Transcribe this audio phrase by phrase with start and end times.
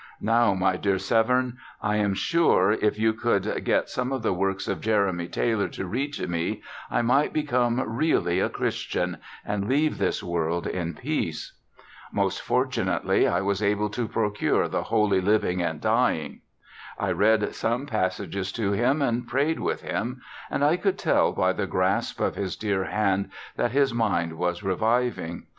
[0.19, 4.67] Now, my dear Severn, I am sure, if you could get some of the works
[4.67, 9.99] of Jeremy Taylor to read to me, I might become really a Christian, and leave
[9.99, 11.53] this world in peace."
[12.11, 16.41] Most fortunately, I was able to procure the "Holy Living and Dying."
[16.97, 21.53] I read some passages to him, and prayed with him, and I could tell by
[21.53, 25.45] the grasp of his dear hand that his mind was reviving.